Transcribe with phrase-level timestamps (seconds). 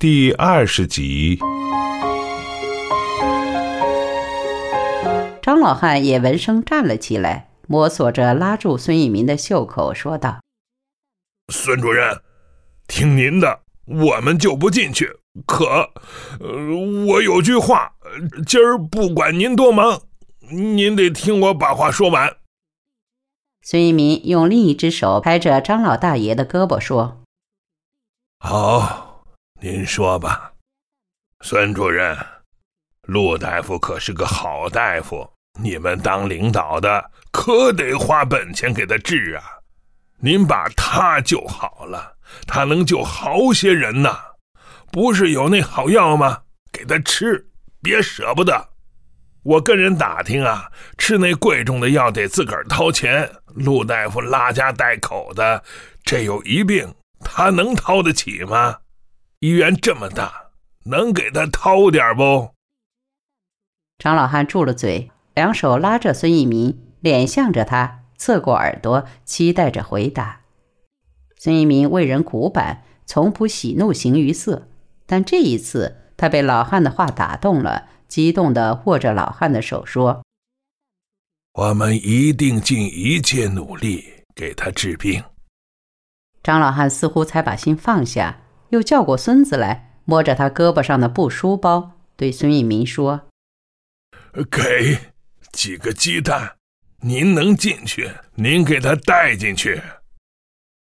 [0.00, 1.38] 第二十集，
[5.42, 10.40] 张老汉也闻声站了起来，摸索着拉住孙一民的袖口，说道
[11.52, 12.18] ：“孙主任，
[12.88, 15.18] 听您的，我们就不进去。
[15.46, 15.90] 可，
[16.40, 17.92] 呃，我有句话，
[18.46, 20.00] 今儿不管您多忙，
[20.50, 22.38] 您得听我把话说完。”
[23.60, 27.20] 孙一民用另一只手拍着张老大爷的胳膊说
[28.40, 29.09] ：“好，
[29.62, 30.50] 您说吧，
[31.42, 32.16] 孙主任，
[33.02, 35.30] 陆大夫可是个好大夫，
[35.60, 39.44] 你们当领导的可得花本钱给他治啊。
[40.18, 42.16] 您把他救好了，
[42.46, 44.18] 他能救好些人呐。
[44.90, 46.40] 不是有那好药吗？
[46.72, 47.46] 给他吃，
[47.82, 48.70] 别舍不得。”
[49.44, 53.30] 我跟人打听啊，吃那贵重的药得自个儿掏钱。
[53.54, 55.62] 陆大夫拉家带口的，
[56.02, 58.78] 这有一病，他能掏得起吗？
[59.40, 60.50] 医院这么大，
[60.84, 62.50] 能给他掏点不？
[63.96, 70.42] 张老汉住了嘴，两手拉着孙一民，脸向着他，侧过耳朵，期待着回答。
[71.38, 74.68] 孙一民为人古板，从不喜怒形于色，
[75.06, 77.88] 但这一次，他被老汉的话打动了。
[78.08, 80.22] 激动地握着老汉的手说
[81.54, 85.24] ：“我们一定尽一切努力给他治病。”
[86.42, 93.28] 张老汉似乎才把心放下，又叫过孙子来，摸着他胳膊上的布书包，对孙一民说
[94.50, 95.12] ：“给
[95.52, 96.56] 几个鸡蛋，
[97.02, 99.80] 您能进去，您给他带进去。”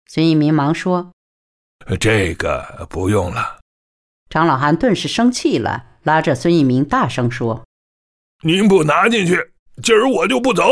[0.06, 1.10] 孙一民忙说
[1.98, 3.58] ：“这个不用了。”
[4.30, 5.94] 张老汉顿时生气了。
[6.06, 7.64] 拉着孙一民大声说
[8.46, 9.50] ：“您不拿进去，
[9.82, 10.62] 今儿我就不走。”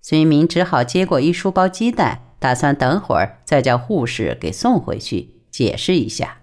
[0.00, 6.38] 孙一民只好接过一书包鸡蛋，打算等会儿再叫护士给送回去，解释一下。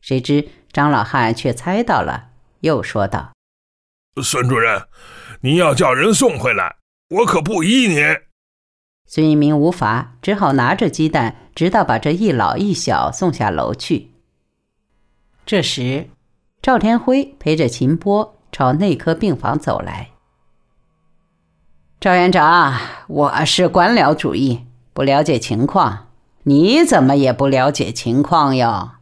[0.00, 2.28] 谁知张老汉却猜到了，
[2.60, 3.32] 又说道
[4.22, 4.86] ：“孙主任，
[5.40, 6.76] 您要叫人送回来，
[7.08, 8.00] 我可不依您。”
[9.10, 14.12] 孙一鸣无法，只好拿着鸡蛋，直到把这一老一小送下楼去。
[15.44, 16.10] 这时。
[16.62, 20.12] 赵天辉陪着秦波朝内科病房走来。
[22.00, 24.64] 赵院长，我是官僚主义，
[24.94, 26.13] 不了解情况。
[26.46, 28.92] 你怎么也不了解情况哟？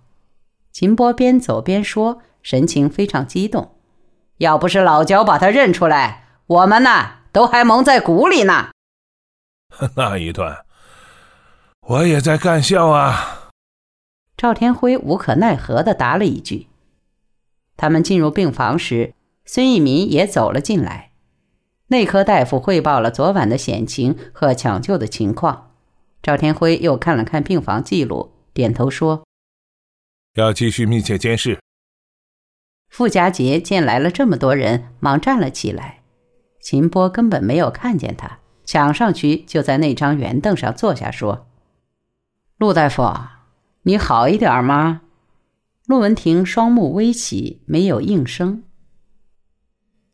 [0.70, 3.74] 秦波边走边说，神情非常激动。
[4.38, 8.70] 要不是老焦把他认出来，我们呢都还蒙在鼓里呢。
[9.96, 10.64] 那一段，
[11.80, 13.50] 我也在干笑啊。
[14.36, 16.68] 赵天辉无可奈何的答了一句。
[17.76, 19.14] 他们进入病房时，
[19.44, 21.10] 孙一民也走了进来。
[21.88, 25.71] 内科大夫汇报了昨晚的险情和抢救的情况。
[26.22, 29.24] 赵天辉又看了看病房记录，点头说
[30.34, 31.58] ：“要继续密切监视。”
[32.88, 36.02] 傅家杰见来了这么多人，忙站了起来。
[36.60, 41.48] 秦波根本没有看见他，抢上去就在那张圆凳上坐下，说
[42.56, 43.02] ：“陆大夫，
[43.82, 45.02] 你好一点吗？”
[45.86, 48.62] 陆文婷双目微起，没有应声。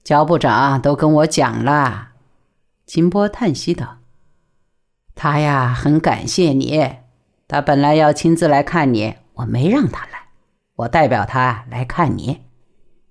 [0.02, 2.12] 焦部长都跟我讲了，
[2.86, 3.97] 秦波叹息道
[5.20, 6.80] ：“他呀，很感谢你。
[7.48, 10.28] 他本来要亲自来看你，我没让他来，
[10.76, 12.42] 我代表他来看你。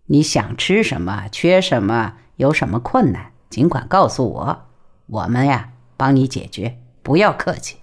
[0.06, 4.68] 你想吃什么，缺什么，有什么困难，尽管告诉我，
[5.08, 6.80] 我们呀，帮你解决。
[7.04, 7.80] 不要客气，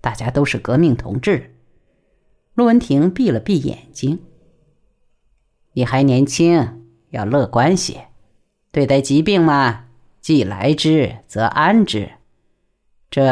[0.00, 1.56] 大家都是革命同志。”
[2.54, 4.20] 陆文婷闭了闭眼睛。
[5.72, 8.06] 你还年轻，要乐观些。
[8.70, 9.86] 对待疾病嘛，
[10.20, 12.12] 既来之则安之。
[13.10, 13.24] 这，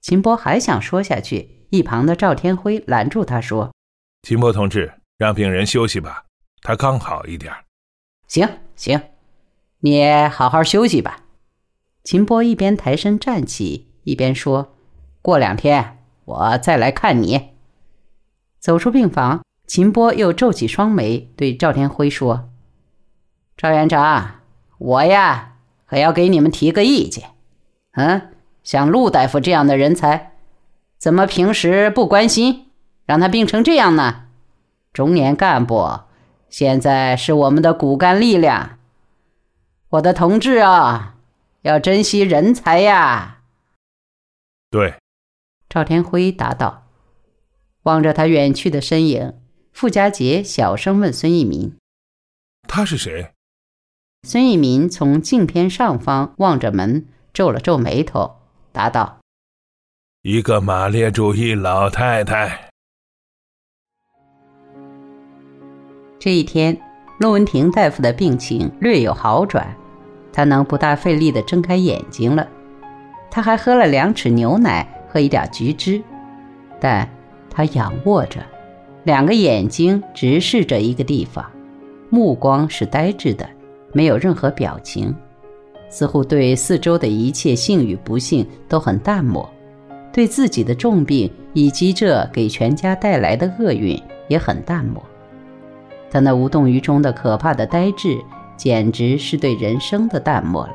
[0.00, 3.72] 秦波还想说下去，一旁的赵天辉拦住他说
[4.22, 6.24] ：“秦波同志，让病人休息吧，
[6.62, 7.52] 他刚好一点。”
[8.28, 9.00] 行行，
[9.80, 11.24] 你好好休息吧。
[12.04, 14.76] 秦波一边抬身站起，一边说
[15.20, 17.50] ：“过两天我再来看你。”
[18.60, 22.50] 走出病房，秦波又皱起双眉，对赵天辉说
[23.56, 24.40] ：“赵院长，
[24.78, 25.56] 我呀，
[25.86, 27.30] 可要给你们提个意见。
[27.98, 28.30] 嗯，
[28.62, 30.34] 像陆大夫这样的人才，
[30.98, 32.70] 怎么平时不关心，
[33.04, 34.26] 让他病成这样呢？
[34.92, 36.02] 中年干部
[36.48, 38.78] 现在是我们的骨干力量，
[39.90, 41.16] 我的同志啊，
[41.62, 43.40] 要珍惜人才呀。”
[44.70, 44.94] 对，
[45.68, 46.84] 赵天辉答道。
[47.82, 49.34] 望着他远去的身影，
[49.72, 51.76] 傅家杰小声问孙一民
[52.68, 53.32] ：“他是谁？”
[54.22, 58.30] 孙一民从镜片上方望着门，皱了皱眉头，
[58.72, 59.18] 答道
[60.22, 62.58] ：“一个马列主义老太太。”
[66.18, 66.76] 这一天，
[67.20, 69.74] 陆文婷大夫的病情略有好转，
[70.32, 72.46] 她能不大费力的睁开眼睛了。
[73.30, 76.02] 她还喝了两匙牛奶和一点橘汁，
[76.80, 77.08] 但
[77.48, 78.44] 她仰卧着，
[79.04, 81.48] 两个眼睛直视着一个地方，
[82.10, 83.48] 目光是呆滞的，
[83.92, 85.14] 没有任何表情，
[85.88, 89.48] 似乎对四周的一切幸与不幸都很淡漠，
[90.12, 95.02] 对自己的重病以及这给全家带来的厄运也很淡漠。
[96.10, 98.18] 他那无动于衷的可怕的呆滞，
[98.56, 100.74] 简直是对人生的淡漠了。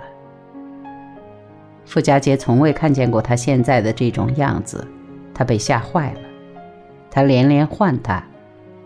[1.86, 4.88] 傅家杰从未看见过他现在的这种样子，
[5.34, 6.20] 他被吓坏了。
[7.12, 8.24] 他连连唤他，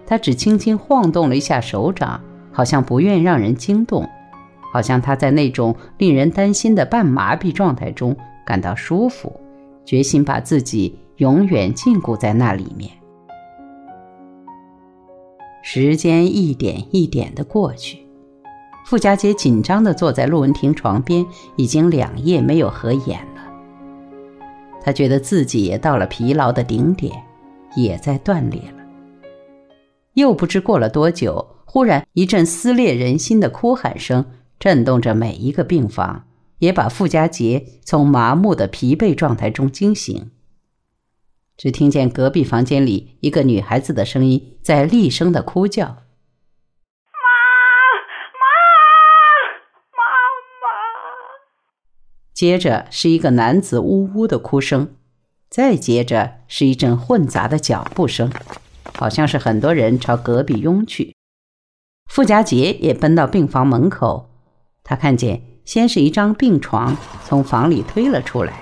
[0.06, 2.20] 他只轻轻晃动了一下手掌，
[2.52, 4.08] 好像不愿让人惊动，
[4.72, 8.16] 好像他在那种令人担心的半麻痹状态中
[8.46, 9.40] 感到舒服，
[9.86, 12.92] 决心把自己永远禁锢在那里面。
[15.64, 18.00] 时间一点一点的过去，
[18.86, 21.26] 傅家杰紧张地坐在陆文婷床边，
[21.58, 23.42] 已经两夜没有合眼了。
[24.82, 27.12] 他觉得自己也到了疲劳的顶点，
[27.76, 28.84] 也在断裂了。
[30.14, 34.24] 又不知过了多久，忽然一阵撕裂人心的哭喊声
[34.60, 36.28] 震动着每一个病房，
[36.60, 40.32] 也把傅家杰从麻木的疲惫状态中惊醒。
[41.56, 45.96] 只听见隔壁房间里一个女孩子的声音在厉声的哭叫：“妈
[48.38, 48.46] 妈
[49.98, 50.06] 妈
[50.62, 50.70] 妈！”
[52.32, 54.96] 接着是一个男子呜呜的哭声，
[55.50, 58.32] 再接着是一阵混杂的脚步声，
[58.94, 61.16] 好像是很多人朝隔壁拥去。
[62.06, 64.30] 傅家杰也奔到病房门口，
[64.88, 66.96] 他看见先是一张病床
[67.26, 68.54] 从房里推了出来。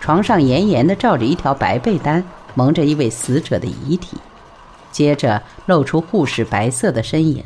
[0.00, 2.24] 床上严严的罩着一条白被单，
[2.54, 4.16] 蒙着一位死者的遗体，
[4.90, 7.44] 接着露出护士白色的身影。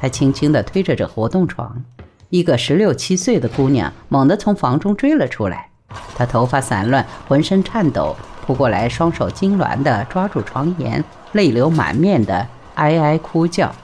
[0.00, 1.82] 他轻轻地推着这活动床，
[2.28, 5.70] 一个十六七岁的姑娘猛地从房中追了出来。
[6.14, 8.14] 她头发散乱，浑身颤抖，
[8.44, 11.02] 扑过来，双手痉挛地抓住床沿，
[11.32, 13.74] 泪流满面地哀哀哭叫：“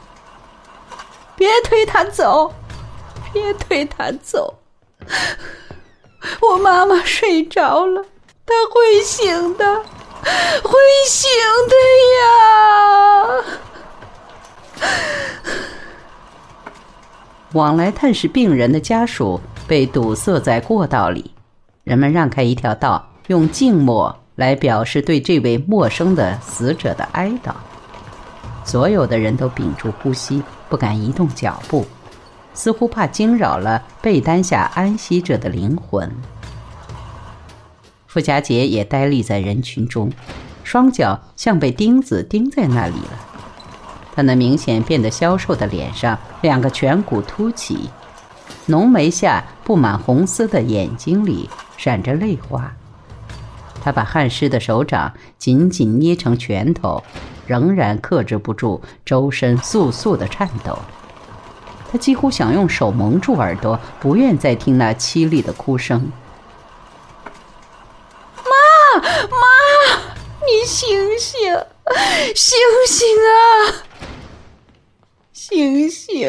[1.35, 2.53] 别推他走，
[3.35, 4.55] 别推他走！”
[6.41, 8.03] 我妈妈睡着了，
[8.47, 9.77] 她会醒的，
[10.63, 10.73] 会
[11.07, 11.31] 醒
[11.69, 11.77] 的
[12.17, 13.45] 呀。
[17.53, 19.39] 往来探视病人的家属
[19.69, 21.31] 被堵塞在过道里，
[21.85, 27.53] 人们让开一条道，用静默来表示对这位陌生的死者的哀悼。
[28.65, 31.87] 所有的人都屏住呼吸，不敢移动脚步。
[32.55, 36.11] 似乎怕惊扰了被单下安息者的灵魂。
[38.07, 40.11] 傅家杰也呆立在人群中，
[40.63, 43.21] 双脚像被钉子钉在那里了。
[44.15, 47.91] 他那明显变得消瘦的脸上，两个颧骨凸起，
[48.67, 52.73] 浓眉下布满红丝的眼睛里闪着泪花。
[53.83, 57.03] 他把汗湿的手掌紧紧捏成拳头，
[57.49, 60.79] 仍然克制不住周身簌簌的颤抖。
[61.95, 66.11] 他几乎想用手蒙住耳朵，不愿再听那凄厉的哭声。
[68.35, 69.39] 妈妈，
[70.45, 71.39] 你醒醒，
[72.35, 72.59] 醒
[72.89, 73.39] 醒啊！
[75.33, 76.29] 醒醒，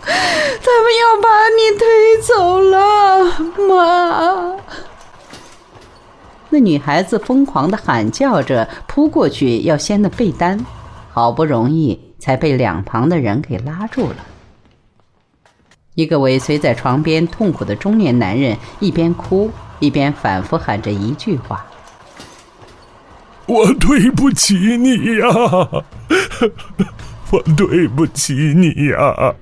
[0.00, 3.24] 他们要把你推走了，
[3.68, 4.56] 妈！
[6.48, 10.64] 那女孩子疯狂的喊叫着，扑过去要掀那被单，
[11.12, 14.16] 好不容易才被两旁的人给拉住了。
[15.94, 21.64] 一个尾随在床边痛苦的中年男人一边哭一边反复喊着一句话
[23.46, 25.28] ：“我对不起你呀，
[27.30, 29.34] 我对不起你呀。”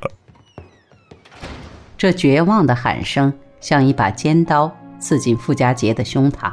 [1.97, 6.53] 这绝望的喊声像一把尖刀刺进傅家杰的胸膛。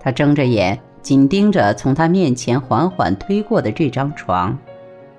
[0.00, 4.56] 他睁着眼，紧盯着从他面前缓缓推过的这张床，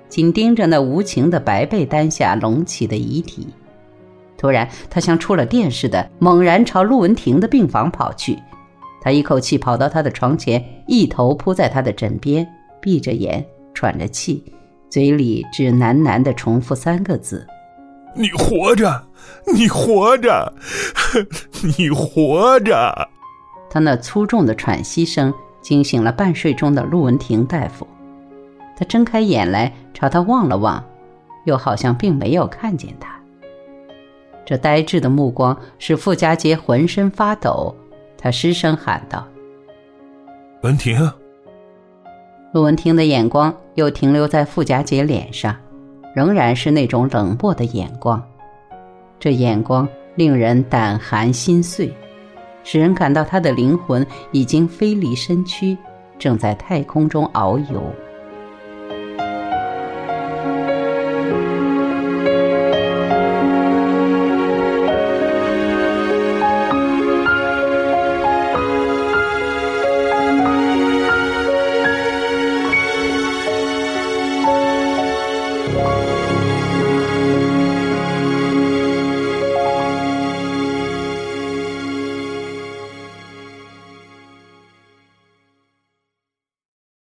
[0.08, 3.46] 紧盯着那无情的白被单下隆起的遗体。
[4.40, 8.38] 突然，他像触了电似的，猛然朝陆文婷的病房跑去。
[9.02, 12.46] 他一口气跑到她的床前，一头扑在她的枕边，
[12.80, 13.44] 闭着眼，
[13.74, 14.42] 喘着气，
[14.88, 17.46] 嘴里只喃喃地重复三个字
[18.16, 19.08] ：“你活着，
[19.54, 20.54] 你活着，
[21.76, 23.08] 你活着。”
[23.68, 27.86] 他那粗重的喘息声惊醒了半睡中的陆文婷大夫。
[28.78, 30.82] 他睁开眼来，朝他望了望，
[31.44, 33.19] 又好像并没有看见他。
[34.50, 37.72] 这呆滞的目光使傅家杰浑身发抖，
[38.18, 39.24] 他失声喊道
[40.62, 41.08] ：“文婷。”
[42.52, 45.54] 陆文婷的眼光又停留在傅家杰脸上，
[46.16, 48.20] 仍然是那种冷漠的眼光。
[49.20, 51.94] 这眼光令人胆寒心碎，
[52.64, 55.78] 使人感到他的灵魂已经飞离身躯，
[56.18, 57.80] 正在太空中遨游。